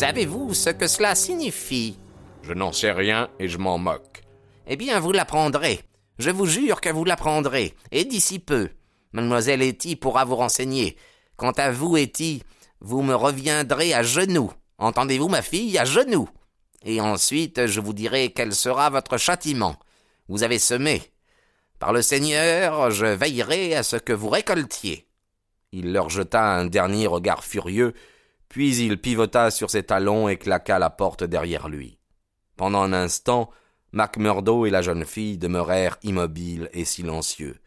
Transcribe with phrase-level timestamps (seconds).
[0.00, 1.98] Savez-vous ce que cela signifie?
[2.40, 4.22] Je n'en sais rien et je m'en moque.
[4.66, 5.80] Eh bien, vous l'apprendrez.
[6.18, 8.70] Je vous jure que vous l'apprendrez, et d'ici peu.
[9.12, 10.96] Mademoiselle Etty pourra vous renseigner.
[11.36, 12.42] Quant à vous, Etty,
[12.80, 14.50] vous me reviendrez à genoux.
[14.78, 16.30] Entendez-vous, ma fille, à genoux.
[16.82, 19.76] Et ensuite, je vous dirai quel sera votre châtiment.
[20.28, 21.02] Vous avez semé.
[21.78, 25.06] Par le Seigneur, je veillerai à ce que vous récoltiez.
[25.72, 27.92] Il leur jeta un dernier regard furieux,
[28.50, 31.98] puis il pivota sur ses talons et claqua la porte derrière lui.
[32.56, 33.48] Pendant un instant,
[33.92, 37.60] Macmurdo et la jeune fille demeurèrent immobiles et silencieux.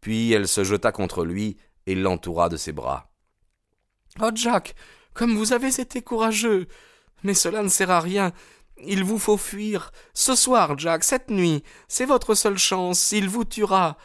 [0.00, 3.10] Puis elle se jeta contre lui et l'entoura de ses bras.
[4.18, 4.74] Oh, Jack,
[5.12, 6.68] comme vous avez été courageux.
[7.22, 8.32] Mais cela ne sert à rien.
[8.78, 9.92] Il vous faut fuir.
[10.14, 13.12] Ce soir, Jack, cette nuit, c'est votre seule chance.
[13.12, 13.98] Il vous tuera.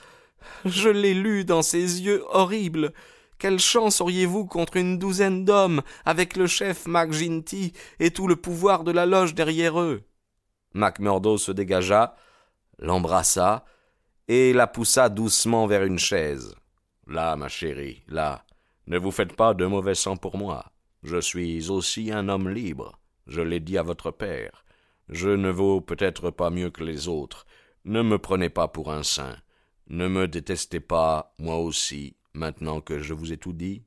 [0.66, 2.94] Je l'ai lu dans ses yeux horribles.
[3.40, 8.84] Quelle chance auriez-vous contre une douzaine d'hommes, avec le chef McGinty et tout le pouvoir
[8.84, 10.04] de la loge derrière eux?
[10.74, 12.16] Macmurdo se dégagea,
[12.80, 13.64] l'embrassa,
[14.28, 16.54] et la poussa doucement vers une chaise.
[17.08, 18.44] Là, ma chérie, là,
[18.88, 20.66] ne vous faites pas de mauvais sang pour moi.
[21.04, 23.00] Je suis aussi un homme libre.
[23.26, 24.66] Je l'ai dit à votre père.
[25.08, 27.46] Je ne vaux peut-être pas mieux que les autres.
[27.86, 29.38] Ne me prenez pas pour un saint.
[29.88, 33.84] Ne me détestez pas, moi aussi, maintenant que je vous ai tout dit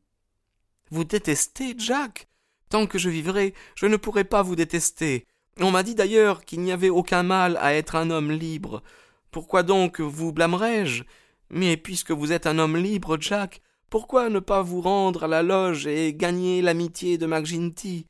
[0.91, 2.29] Vous détestez, Jack?
[2.69, 5.27] Tant que je vivrai, je ne pourrai pas vous détester.
[5.61, 8.83] On m'a dit d'ailleurs qu'il n'y avait aucun mal à être un homme libre.
[9.31, 11.05] Pourquoi donc vous blâmerais-je
[11.51, 13.61] Mais puisque vous êtes un homme libre, Jack,
[13.91, 18.07] pourquoi ne pas vous rendre à la loge et gagner l'amitié de McGinty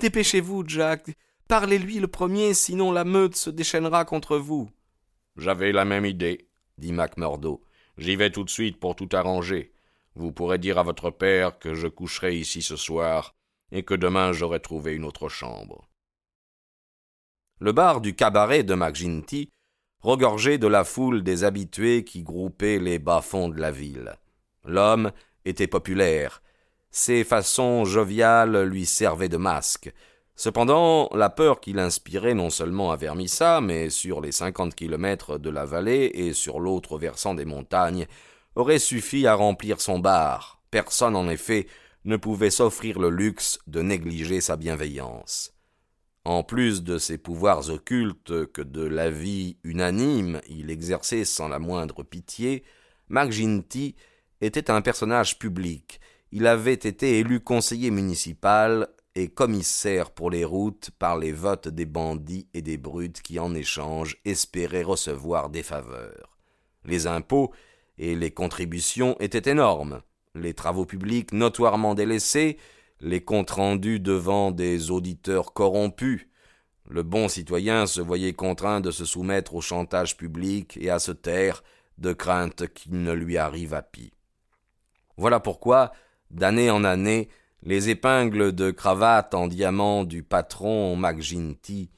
[0.00, 1.16] Dépêchez-vous, Jack.
[1.46, 4.68] Parlez-lui le premier, sinon la meute se déchaînera contre vous.
[5.36, 6.48] J'avais la même idée,
[6.78, 7.62] dit Macmurdo.
[7.98, 9.72] J'y vais tout de suite pour tout arranger.
[10.14, 13.34] Vous pourrez dire à votre père que je coucherai ici ce soir
[13.72, 15.88] et que demain j'aurai trouvé une autre chambre.
[17.60, 19.50] Le bar du cabaret de McGinty
[20.00, 24.16] regorgeait de la foule des habitués qui groupaient les bas-fonds de la ville.
[24.64, 25.12] L'homme
[25.44, 26.42] était populaire.
[26.90, 29.92] Ses façons joviales lui servaient de masque.
[30.36, 35.50] Cependant, la peur qu'il inspirait non seulement à Vermissa, mais sur les cinquante kilomètres de
[35.50, 38.06] la vallée et sur l'autre versant des montagnes,
[38.56, 40.60] aurait suffi à remplir son bar.
[40.70, 41.66] Personne, en effet,
[42.04, 45.54] ne pouvait s'offrir le luxe de négliger sa bienveillance.
[46.24, 51.58] En plus de ses pouvoirs occultes que de la vie unanime il exerçait sans la
[51.58, 52.64] moindre pitié,
[53.08, 53.94] McGinty
[54.40, 56.00] était un personnage public.
[56.32, 61.86] Il avait été élu conseiller municipal et commissaire pour les routes par les votes des
[61.86, 66.36] bandits et des brutes qui en échange espéraient recevoir des faveurs.
[66.84, 67.52] Les impôts
[67.96, 70.02] et les contributions étaient énormes,
[70.34, 72.58] les travaux publics notoirement délaissés,
[73.00, 76.26] les comptes rendus devant des auditeurs corrompus.
[76.88, 81.12] Le bon citoyen se voyait contraint de se soumettre au chantage public et à se
[81.12, 81.62] taire,
[81.98, 84.12] de crainte qu'il ne lui arrive à pis.
[85.16, 85.92] Voilà pourquoi,
[86.30, 87.28] d'année en année,
[87.64, 91.90] les épingles de cravate en diamant du patron McGinty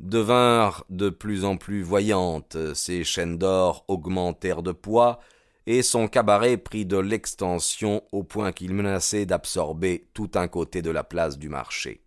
[0.00, 5.20] devinrent de plus en plus voyantes, ses chaînes d'or augmentèrent de poids,
[5.66, 10.90] et son cabaret prit de l'extension au point qu'il menaçait d'absorber tout un côté de
[10.90, 12.02] la place du marché.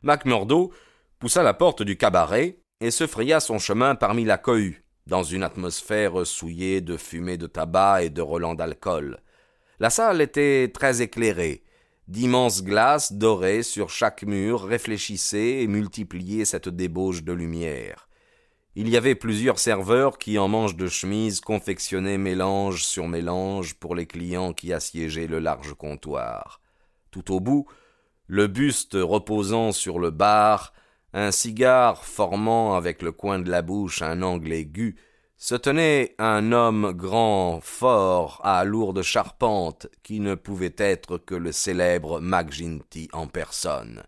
[0.00, 0.72] Macmurdo
[1.18, 5.42] poussa la porte du cabaret et se fraya son chemin parmi la cohue, dans une
[5.42, 9.18] atmosphère souillée de fumée de tabac et de relents d'alcool.
[9.78, 11.64] La salle était très éclairée,
[12.10, 18.08] D'immenses glaces dorées sur chaque mur réfléchissaient et multipliaient cette débauche de lumière.
[18.74, 23.94] Il y avait plusieurs serveurs qui, en manches de chemise, confectionnaient mélange sur mélange pour
[23.94, 26.60] les clients qui assiégeaient le large comptoir.
[27.12, 27.68] Tout au bout,
[28.26, 30.72] le buste reposant sur le bar,
[31.12, 34.96] un cigare formant avec le coin de la bouche un angle aigu,
[35.40, 41.50] se tenait un homme grand, fort, à lourde charpente, qui ne pouvait être que le
[41.50, 44.02] célèbre McGinty en personne.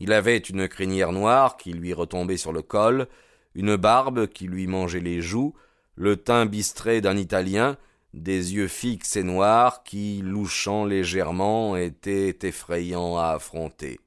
[0.00, 3.06] Il avait une crinière noire qui lui retombait sur le col,
[3.54, 5.54] une barbe qui lui mangeait les joues,
[5.94, 7.76] le teint bistré d'un Italien,
[8.12, 14.00] des yeux fixes et noirs qui, louchant légèrement, étaient effrayants à affronter.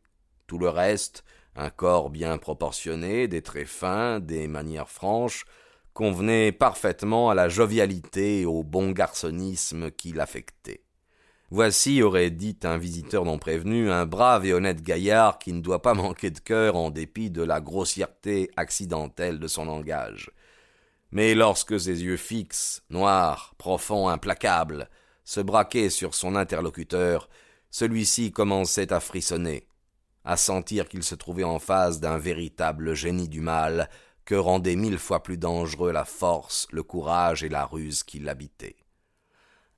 [0.48, 1.24] Tout le reste,
[1.56, 5.45] un corps bien proportionné, des traits fins, des manières franches,
[5.93, 10.83] convenait parfaitement à la jovialité et au bon garçonnisme qui l'affectait.
[11.53, 15.81] Voici, aurait dit un visiteur non prévenu, un brave et honnête gaillard qui ne doit
[15.81, 20.31] pas manquer de cœur en dépit de la grossièreté accidentelle de son langage.
[21.11, 24.89] Mais lorsque ses yeux fixes, noirs, profonds, implacables,
[25.25, 27.29] se braquaient sur son interlocuteur,
[27.69, 29.67] celui-ci commençait à frissonner,
[30.23, 33.89] à sentir qu'il se trouvait en face d'un véritable génie du mal,
[34.25, 38.77] que rendaient mille fois plus dangereux la force, le courage et la ruse qui l'habitaient.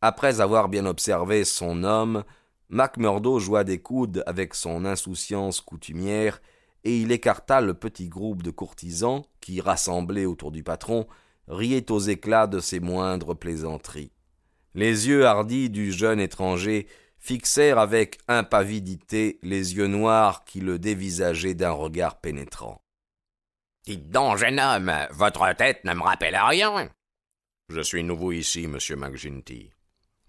[0.01, 2.23] Après avoir bien observé son homme,
[2.69, 6.41] Macmurdo joua des coudes avec son insouciance coutumière,
[6.83, 11.07] et il écarta le petit groupe de courtisans qui, rassemblés autour du patron,
[11.47, 14.11] riaient aux éclats de ses moindres plaisanteries.
[14.75, 16.87] Les yeux hardis du jeune étranger
[17.19, 22.82] fixèrent avec impavidité les yeux noirs qui le dévisageaient d'un regard pénétrant.
[23.85, 26.89] Dites donc, jeune homme, votre tête ne me rappelle rien.
[27.69, 29.71] Je suis nouveau ici, monsieur McGinty.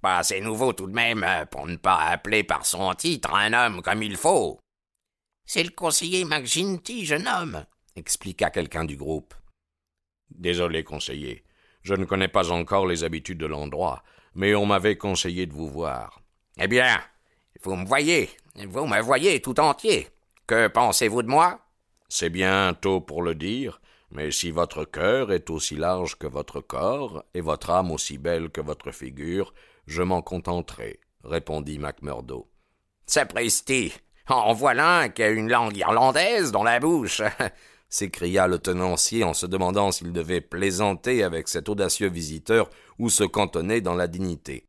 [0.00, 3.52] Pas assez nouveau tout de même euh, pour ne pas appeler par son titre un
[3.52, 4.58] homme comme il faut.
[5.46, 7.64] C'est le conseiller McGinty, jeune homme,
[7.96, 9.34] expliqua quelqu'un du groupe.
[10.30, 11.44] Désolé, conseiller.
[11.82, 14.02] Je ne connais pas encore les habitudes de l'endroit,
[14.34, 16.20] mais on m'avait conseillé de vous voir.
[16.58, 17.00] Eh bien,
[17.62, 20.08] vous me voyez, vous me voyez tout entier.
[20.46, 21.63] Que pensez-vous de moi?
[22.16, 23.81] C'est bien tôt pour le dire,
[24.12, 28.50] mais si votre cœur est aussi large que votre corps, et votre âme aussi belle
[28.50, 29.52] que votre figure,
[29.88, 32.49] je m'en contenterai, répondit Macmurdo.
[33.05, 33.94] Sapristi!
[34.28, 37.20] En voilà un qui a une langue irlandaise dans la bouche!
[37.88, 42.70] s'écria le tenancier en se demandant s'il devait plaisanter avec cet audacieux visiteur
[43.00, 44.67] ou se cantonner dans la dignité.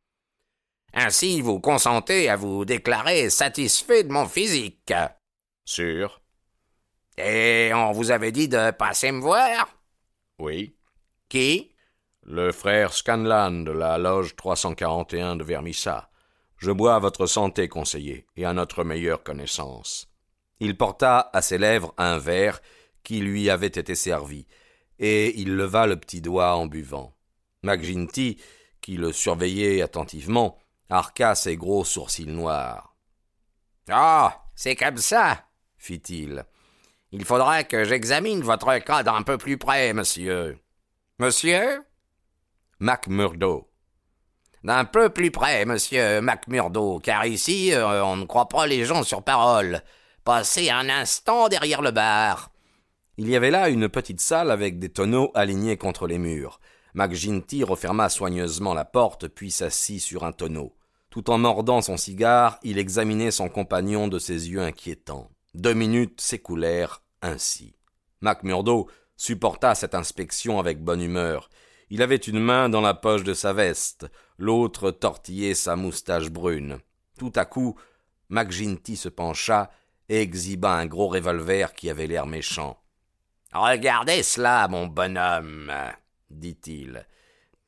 [0.92, 4.92] Ainsi vous consentez à vous déclarer satisfait de mon physique.
[5.64, 6.20] Sûr.
[7.18, 9.68] Et on vous avait dit de passer me voir?
[10.38, 10.76] Oui.
[11.28, 11.74] Qui?
[12.22, 16.10] Le frère Scanlan de la loge 341 de Vermissa.
[16.58, 20.08] Je bois à votre santé, conseiller, et à notre meilleure connaissance.
[20.60, 22.60] Il porta à ses lèvres un verre
[23.02, 24.46] qui lui avait été servi,
[24.98, 27.14] et il leva le petit doigt en buvant.
[27.62, 28.40] McGinty,
[28.80, 30.58] qui le surveillait attentivement,
[30.88, 32.96] arqua ses gros sourcils noirs.
[33.88, 35.44] Ah, c'est comme ça,
[35.76, 36.30] fit-il.
[36.30, 36.44] Il
[37.24, 40.58] faudra que j'examine votre cas d'un peu plus près, monsieur.
[41.18, 41.82] Monsieur
[42.78, 43.68] Macmurdo.
[44.64, 49.02] D'un peu plus près, monsieur Macmurdo, car ici, euh, on ne croit pas les gens
[49.02, 49.82] sur parole.
[50.24, 52.50] Passez un instant derrière le bar.
[53.16, 56.60] Il y avait là une petite salle avec des tonneaux alignés contre les murs.
[56.94, 60.74] McGinty referma soigneusement la porte, puis s'assit sur un tonneau.
[61.10, 65.30] Tout en mordant son cigare, il examinait son compagnon de ses yeux inquiétants.
[65.56, 67.74] Deux minutes s'écoulèrent ainsi.
[68.20, 71.48] Macmurdo supporta cette inspection avec bonne humeur.
[71.88, 74.06] Il avait une main dans la poche de sa veste,
[74.36, 76.80] l'autre tortillait sa moustache brune.
[77.18, 77.74] Tout à coup,
[78.28, 79.70] McGinty se pencha
[80.10, 82.78] et exhiba un gros revolver qui avait l'air méchant.
[83.54, 85.72] Regardez cela, mon bonhomme,
[86.28, 87.06] dit-il.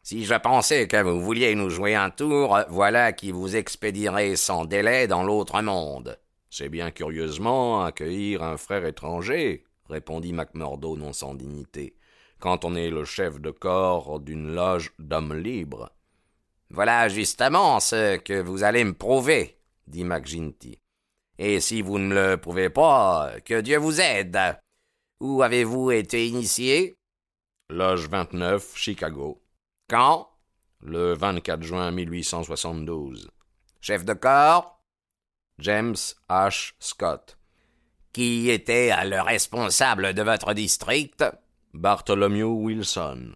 [0.03, 4.67] Si je pensais que vous vouliez nous jouer un tour, voilà qui vous expédierait sans
[4.67, 6.19] délai dans l'autre monde.
[6.51, 11.99] C'est bien curieusement accueillir un frère étranger, répondit Macmurdo non sans dignité
[12.39, 15.91] quand on est le chef de corps d'une loge d'hommes libres.
[16.71, 20.79] Voilà justement ce que vous allez me prouver, dit McGinty.
[21.39, 24.39] Et si vous ne le prouvez pas, que Dieu vous aide.
[25.21, 26.97] Où avez-vous été initié?
[27.71, 29.43] Loge 29, Chicago.
[29.89, 30.29] Quand?
[30.81, 33.31] Le 24 juin 1872.
[33.81, 34.78] Chef de corps?
[35.59, 35.97] James
[36.29, 36.75] H.
[36.79, 37.37] Scott.
[38.13, 41.25] Qui était le responsable de votre district?
[41.75, 43.35] Bartholomew Wilson.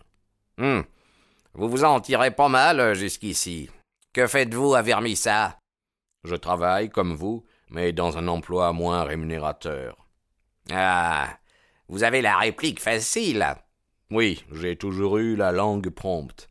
[0.58, 0.84] Hum.
[1.54, 3.68] Vous vous en tirez pas mal euh, jusqu'ici.
[4.12, 5.58] Que faites-vous à Vermissa?
[6.24, 10.06] Je travaille comme vous, mais dans un emploi moins rémunérateur.
[10.70, 11.28] Ah.
[11.88, 13.44] Vous avez la réplique facile.
[14.10, 16.48] Oui, j'ai toujours eu la langue prompte.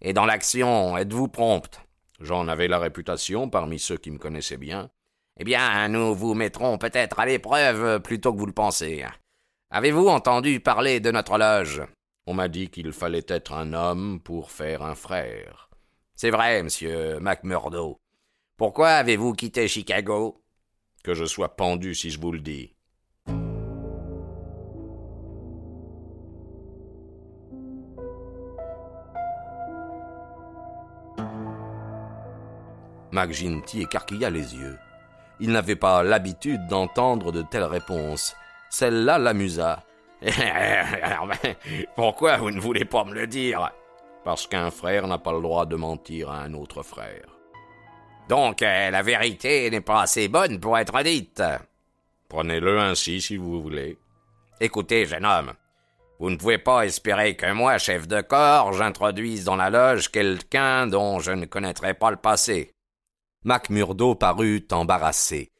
[0.00, 1.80] Et dans l'action, êtes-vous prompte?
[2.20, 4.90] J'en avais la réputation parmi ceux qui me connaissaient bien.
[5.38, 9.04] Eh bien, nous vous mettrons peut-être à l'épreuve plutôt que vous le pensez.
[9.70, 11.82] Avez-vous entendu parler de notre loge?
[12.26, 15.70] On m'a dit qu'il fallait être un homme pour faire un frère.
[16.14, 17.98] C'est vrai, monsieur Macmurdo.
[18.56, 20.40] Pourquoi avez-vous quitté Chicago?
[21.02, 22.74] Que je sois pendu si je vous le dis.
[33.10, 34.78] McGinty écarquilla les yeux.
[35.42, 38.36] Il n'avait pas l'habitude d'entendre de telles réponses.
[38.70, 39.82] Celle-là l'amusa.
[41.96, 43.72] Pourquoi vous ne voulez pas me le dire?
[44.22, 47.26] Parce qu'un frère n'a pas le droit de mentir à un autre frère.
[48.28, 51.42] Donc euh, la vérité n'est pas assez bonne pour être dite.
[52.28, 53.98] Prenez-le ainsi si vous voulez.
[54.60, 55.54] Écoutez, jeune homme,
[56.20, 60.86] vous ne pouvez pas espérer que moi, chef de corps, j'introduise dans la loge quelqu'un
[60.86, 62.72] dont je ne connaîtrai pas le passé.
[63.44, 65.50] Macmurdo parut embarrassé.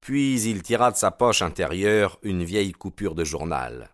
[0.00, 3.90] Puis il tira de sa poche intérieure une vieille coupure de journal.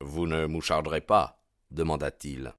[0.00, 2.52] Vous ne moucharderez pas demanda-t-il.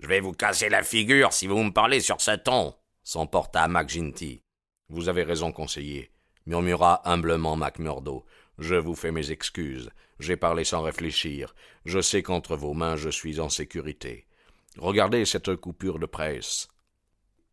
[0.00, 2.74] Je vais vous casser la figure si vous me parlez sur ce ton,
[3.04, 4.42] s'emporta McGinty.
[4.88, 6.10] Vous avez raison, conseiller,
[6.46, 8.24] murmura humblement Macmurdo.
[8.58, 9.90] Je vous fais mes excuses.
[10.18, 11.54] J'ai parlé sans réfléchir.
[11.84, 14.26] Je sais qu'entre vos mains je suis en sécurité.
[14.78, 16.68] Regardez cette coupure de presse.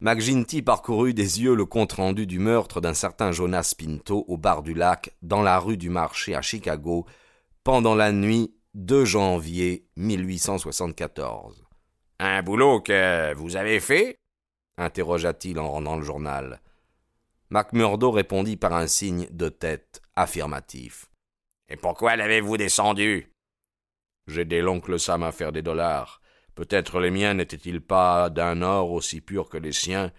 [0.01, 4.73] McGinty parcourut des yeux le compte-rendu du meurtre d'un certain Jonas Pinto au bar du
[4.73, 7.05] lac, dans la rue du marché à Chicago,
[7.65, 11.65] pendant la nuit de janvier 1874.
[12.19, 14.15] Un boulot que vous avez fait?
[14.77, 16.61] interrogea-t-il en rendant le journal.
[17.49, 21.11] McMurdo répondit par un signe de tête affirmatif.
[21.67, 23.33] Et pourquoi l'avez-vous descendu?
[24.27, 26.21] J'ai des l'oncle Sam à faire des dollars.
[26.55, 30.11] Peut-être les miens n'étaient-ils pas d'un or aussi pur que les siens,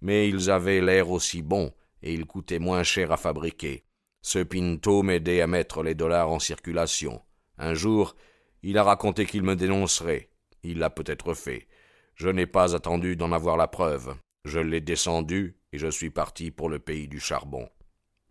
[0.00, 1.72] mais ils avaient l'air aussi bons,
[2.02, 3.84] et ils coûtaient moins cher à fabriquer.
[4.22, 7.22] Ce Pinto m'aidait à mettre les dollars en circulation.
[7.58, 8.14] Un jour,
[8.62, 10.30] il a raconté qu'il me dénoncerait.
[10.62, 11.66] Il l'a peut-être fait.
[12.14, 14.14] Je n'ai pas attendu d'en avoir la preuve.
[14.44, 17.68] Je l'ai descendu, et je suis parti pour le pays du charbon.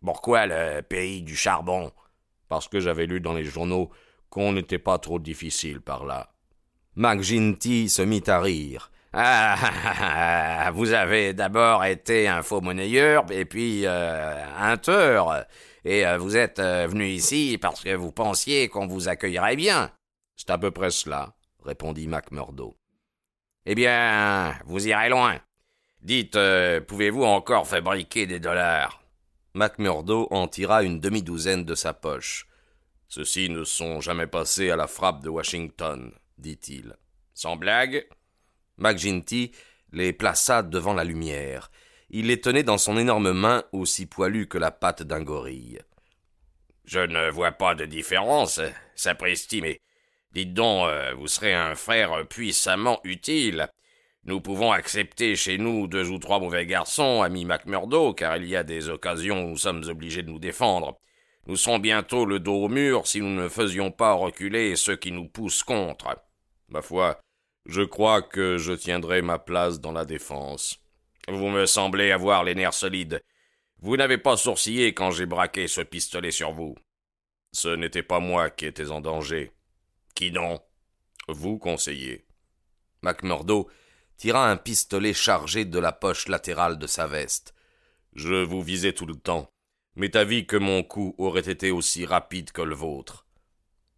[0.03, 1.91] Pourquoi le pays du charbon?
[2.47, 3.91] Parce que j'avais lu dans les journaux
[4.29, 6.30] qu'on n'était pas trop difficile par là.
[6.95, 8.91] McGinty se mit à rire.
[9.13, 15.45] Ah, ah, ah, vous avez d'abord été un faux monnayeur, et puis euh, un tueur,
[15.83, 19.91] et euh, vous êtes euh, venu ici parce que vous pensiez qu'on vous accueillerait bien.
[20.35, 21.33] C'est à peu près cela,
[21.63, 22.75] répondit McMurdo.
[23.65, 25.39] Eh bien, vous irez loin.
[26.01, 26.37] Dites,
[26.87, 29.03] pouvez-vous encore fabriquer des dollars?
[29.53, 32.47] McMurdo en tira une demi-douzaine de sa poche.
[33.07, 36.95] Ceux-ci ne sont jamais passés à la frappe de Washington dit-il.
[37.33, 38.07] Sans blague
[38.77, 39.51] McGinty
[39.93, 41.69] les plaça devant la lumière.
[42.09, 45.79] Il les tenait dans son énorme main aussi poilue que la patte d'un gorille.
[46.85, 48.59] Je ne vois pas de différence,
[48.95, 49.79] sapristi, mais
[50.33, 53.69] dites donc, euh, vous serez un frère puissamment utile.
[54.23, 58.55] Nous pouvons accepter chez nous deux ou trois mauvais garçons, ami Macmurdo, car il y
[58.55, 60.99] a des occasions où nous sommes obligés de nous défendre.
[61.47, 65.11] Nous serons bientôt le dos au mur si nous ne faisions pas reculer ceux qui
[65.11, 66.15] nous poussent contre.
[66.71, 67.19] Ma foi,
[67.65, 70.79] je crois que je tiendrai ma place dans la défense.
[71.27, 73.21] Vous me semblez avoir les nerfs solides.
[73.79, 76.75] Vous n'avez pas sourcillé quand j'ai braqué ce pistolet sur vous.
[77.51, 79.51] Ce n'était pas moi qui étais en danger.
[80.15, 80.61] Qui donc
[81.27, 82.25] Vous, conseiller.
[83.01, 83.69] MacMurdo
[84.15, 87.53] tira un pistolet chargé de la poche latérale de sa veste.
[88.13, 89.51] Je vous visais tout le temps.
[89.95, 93.25] M'est avis que mon coup aurait été aussi rapide que le vôtre.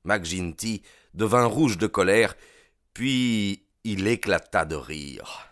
[0.05, 0.81] McGinty
[1.13, 2.35] devint rouge de colère
[2.93, 5.49] puis il éclata de rire.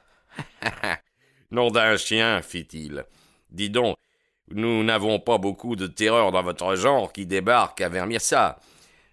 [1.51, 3.03] Nom d'un chien, fit-il.
[3.49, 3.97] Dis donc,
[4.49, 8.59] nous n'avons pas beaucoup de terreur dans votre genre qui débarque à Vermissa.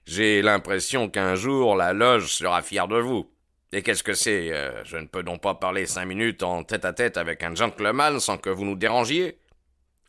[0.06, 3.30] J'ai l'impression qu'un jour la loge sera fière de vous.
[3.73, 6.85] Et qu'est-ce que c'est euh, Je ne peux donc pas parler cinq minutes en tête
[6.85, 9.38] à tête avec un gentleman sans que vous nous dérangiez?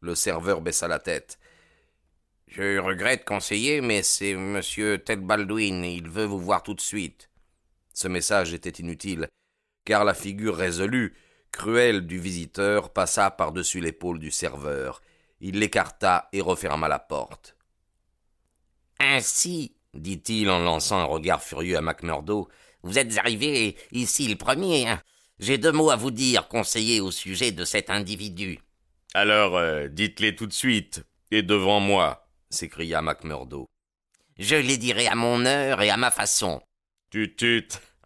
[0.01, 1.37] Le serveur baissa la tête.
[2.47, 5.83] Je regrette, conseiller, mais c'est monsieur Ted Baldwin.
[5.83, 7.28] Il veut vous voir tout de suite.
[8.01, 9.27] Ce message était inutile,
[9.83, 11.17] car la figure résolue,
[11.51, 15.01] cruelle du visiteur passa par-dessus l'épaule du serveur.
[15.41, 17.57] Il l'écarta et referma la porte.
[19.01, 22.47] Ainsi, dit-il en lançant un regard furieux à Macmurdo,
[22.83, 24.85] vous êtes arrivé ici le premier.
[25.39, 28.59] J'ai deux mots à vous dire, conseiller, au sujet de cet individu.
[29.13, 33.65] Alors, euh, dites-les tout de suite, et devant moi, s'écria Macmurdo.
[34.37, 36.61] Je les dirai à mon heure et à ma façon.
[37.11, 37.35] Tut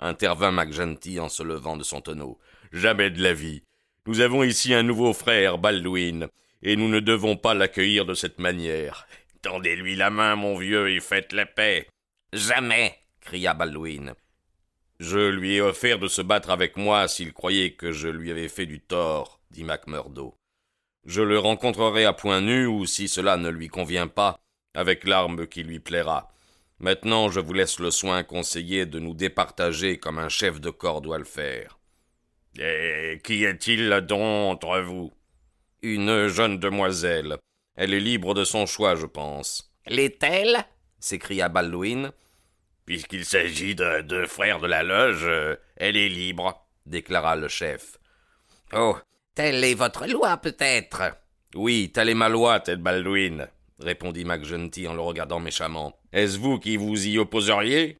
[0.03, 2.39] intervint McGenty en se levant de son tonneau.
[2.71, 3.63] Jamais de la vie.
[4.05, 6.27] Nous avons ici un nouveau frère, Baldwin,
[6.61, 9.07] et nous ne devons pas l'accueillir de cette manière.
[9.41, 11.87] Tendez-lui la main, mon vieux, et faites la paix.
[12.33, 14.13] Jamais, cria Baldwin.
[14.99, 18.49] Je lui ai offert de se battre avec moi s'il croyait que je lui avais
[18.49, 20.35] fait du tort, dit Macmurdo.
[21.05, 24.39] Je le rencontrerai à point nu ou, si cela ne lui convient pas,
[24.73, 26.32] avec l'arme qui lui plaira.
[26.83, 30.99] Maintenant, je vous laisse le soin conseiller de nous départager comme un chef de corps
[30.99, 31.79] doit le faire.
[32.59, 35.13] Et qui est-il donc entre vous?
[35.81, 37.37] Une jeune demoiselle.
[37.77, 39.73] Elle est libre de son choix, je pense.
[39.87, 40.57] L'est-elle?
[40.99, 42.11] s'écria Baldwin.
[42.85, 45.29] Puisqu'il s'agit de deux frères de la loge,
[45.77, 47.97] elle est libre, déclara le chef.
[48.73, 48.97] Oh,
[49.35, 51.01] telle est votre loi, peut-être?
[51.55, 53.47] Oui, telle est ma loi, Ted Baldwin,
[53.79, 55.93] répondit McGenty en le regardant méchamment.
[56.11, 57.97] Est-ce vous qui vous y opposeriez?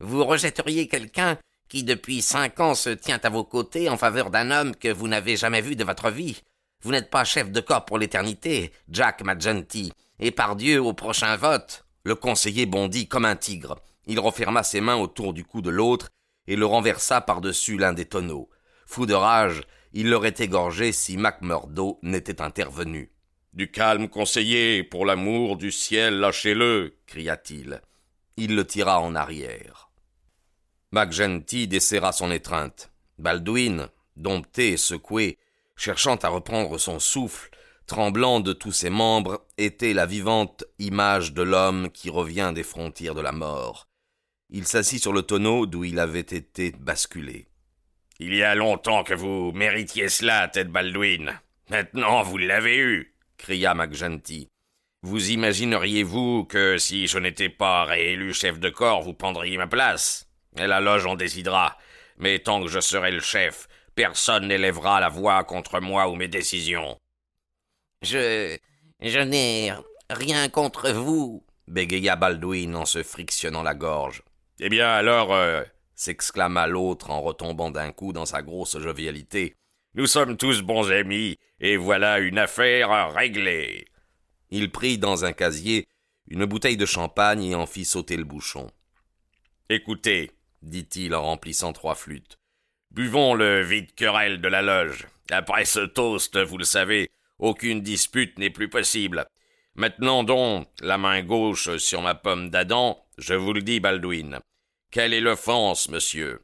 [0.00, 4.50] Vous rejetteriez quelqu'un qui depuis cinq ans se tient à vos côtés en faveur d'un
[4.50, 6.40] homme que vous n'avez jamais vu de votre vie.
[6.82, 11.36] Vous n'êtes pas chef de corps pour l'éternité, Jack McGenty, et par Dieu au prochain
[11.36, 11.86] vote.
[12.04, 13.76] Le conseiller bondit comme un tigre.
[14.06, 16.10] Il referma ses mains autour du cou de l'autre
[16.46, 18.50] et le renversa par-dessus l'un des tonneaux.
[18.86, 19.62] Fou de rage,
[19.94, 23.13] il l'aurait égorgé si MacMurdo n'était intervenu.
[23.54, 27.80] Du calme, conseiller, pour l'amour du ciel, lâchez-le, cria-t-il.
[28.36, 29.92] Il le tira en arrière.
[30.90, 32.90] McGenty desserra son étreinte.
[33.18, 35.38] Baldwin, dompté et secoué,
[35.76, 37.50] cherchant à reprendre son souffle,
[37.86, 43.14] tremblant de tous ses membres, était la vivante image de l'homme qui revient des frontières
[43.14, 43.86] de la mort.
[44.50, 47.46] Il s'assit sur le tonneau d'où il avait été basculé.
[48.18, 51.38] Il y a longtemps que vous méritiez cela, Ted Baldwin.
[51.70, 53.13] Maintenant vous l'avez eu,
[53.44, 54.48] cria McGenty.
[55.02, 60.26] Vous imagineriez-vous que si je n'étais pas réélu chef de corps, vous prendriez ma place?
[60.56, 61.76] Et la loge en décidera.
[62.16, 66.28] Mais tant que je serai le chef, personne n'élèvera la voix contre moi ou mes
[66.28, 66.96] décisions.
[68.00, 68.56] Je.
[69.02, 69.74] je n'ai
[70.08, 74.22] rien contre vous, bégaya Baldwin en se frictionnant la gorge.
[74.58, 75.62] Eh bien alors, euh,
[75.94, 79.54] s'exclama l'autre en retombant d'un coup dans sa grosse jovialité.
[79.96, 83.86] Nous sommes tous bons amis, et voilà une affaire réglée.
[84.50, 85.86] Il prit dans un casier
[86.26, 88.70] une bouteille de champagne et en fit sauter le bouchon.
[89.68, 90.32] Écoutez,
[90.62, 92.38] dit-il en remplissant trois flûtes.
[92.90, 95.06] Buvons le vide querelle de la loge.
[95.30, 99.26] Après ce toast, vous le savez, aucune dispute n'est plus possible.
[99.76, 104.40] Maintenant donc, la main gauche sur ma pomme d'Adam, je vous le dis, Baldwin.
[104.90, 106.40] Quelle est l'offense, monsieur?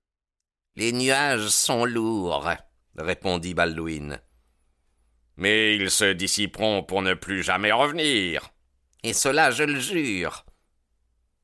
[0.77, 2.49] Les nuages sont lourds,
[2.97, 4.21] répondit Baldwin.
[5.37, 8.51] Mais ils se dissiperont pour ne plus jamais revenir.
[9.03, 10.45] Et cela, je le jure.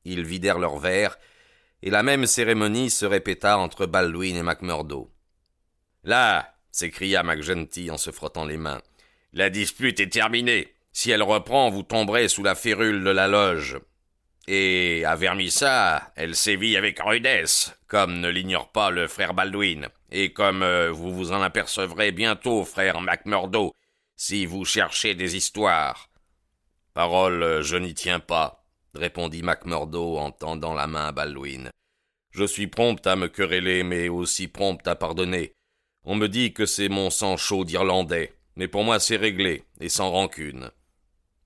[0.05, 1.17] Ils vidèrent leurs verres,
[1.81, 5.11] et la même cérémonie se répéta entre Baldwin et MacMurdo.
[6.03, 8.81] Là, s'écria McGenty en se frottant les mains,
[9.33, 10.73] la dispute est terminée.
[10.93, 13.77] Si elle reprend, vous tomberez sous la férule de la loge.
[14.49, 20.31] Et à Vermissa, elle sévit avec rudesse, comme ne l'ignore pas le frère Baldwin, et
[20.31, 23.73] comme euh, vous vous en apercevrez bientôt, frère MacMurdo,
[24.15, 26.09] si vous cherchez des histoires.
[26.93, 28.63] Parole, euh, je n'y tiens pas,
[28.95, 31.69] répondit MacMurdo en tendant la main à Baldwin.
[32.31, 35.55] Je suis prompt à me quereller, mais aussi prompt à pardonner.
[36.05, 39.89] On me dit que c'est mon sang chaud d'Irlandais, mais pour moi c'est réglé, et
[39.89, 40.71] sans rancune.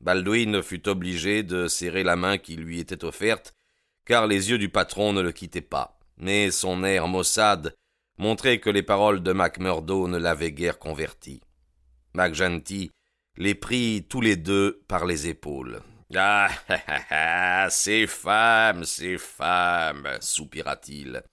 [0.02, 3.54] Baldwin fut obligé de serrer la main qui lui était offerte,
[4.06, 6.00] car les yeux du patron ne le quittaient pas.
[6.18, 7.76] Mais son air maussade
[8.18, 11.42] montrait que les paroles de MacMurdo ne l'avaient guère converti.
[12.14, 12.92] MacGenty
[13.38, 15.82] les prit tous les deux par les épaules.
[16.16, 21.24] Ah, ah, ah, ah ces femmes, ces femmes, soupira-t-il.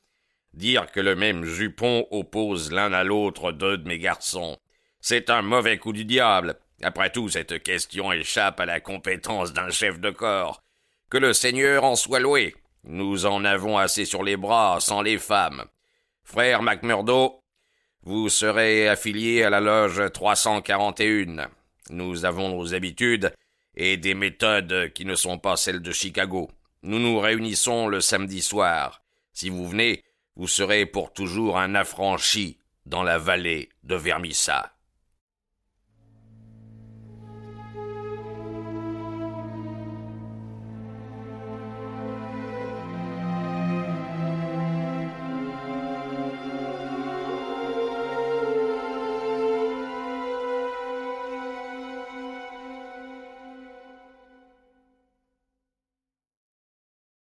[0.53, 4.59] Dire que le même jupon oppose l'un à l'autre deux de mes garçons.
[5.01, 6.59] C'est un mauvais coup du diable.
[6.83, 10.63] Après tout, cette question échappe à la compétence d'un chef de corps.
[11.11, 12.55] Que le Seigneur en soit loué.
[12.85, 15.65] Nous en avons assez sur les bras sans les femmes.
[16.23, 17.41] Frère MacMurdo,
[18.03, 21.51] vous serez affilié à la loge 341.
[21.91, 23.33] Nous avons nos habitudes
[23.75, 26.51] et des méthodes qui ne sont pas celles de Chicago.
[26.83, 29.03] Nous nous réunissons le samedi soir.
[29.33, 30.05] Si vous venez,
[30.37, 34.73] vous serez pour toujours un affranchi dans la vallée de Vermissa.